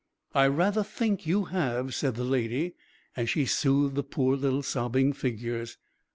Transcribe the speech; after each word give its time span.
"I 0.33 0.47
rather 0.47 0.83
think 0.83 1.27
you 1.27 1.43
have," 1.45 1.93
said 1.93 2.15
the 2.15 2.23
Lady, 2.23 2.73
as 3.15 3.29
she 3.29 3.45
soothed 3.45 3.93
the 3.93 4.01
poor 4.01 4.35
little 4.35 4.63
sobbing 4.63 5.13
figures. 5.13 5.77